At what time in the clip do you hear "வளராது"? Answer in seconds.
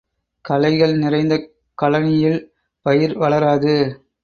3.17-3.75